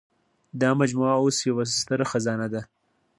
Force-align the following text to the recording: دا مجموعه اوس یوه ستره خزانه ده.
دا 0.61 0.69
مجموعه 0.81 1.15
اوس 1.21 1.37
یوه 1.49 1.63
ستره 1.79 2.05
خزانه 2.11 2.47
ده. 2.53 2.61